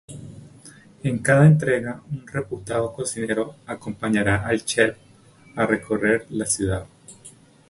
[1.03, 4.97] En cada entrega un reputado cocinero acompañará al chef
[5.55, 6.87] a recorrer la ciudad.